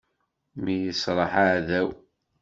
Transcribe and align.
Mi 0.61 0.75
yesraḥ 0.83 1.31
aɛdaw. 1.41 1.89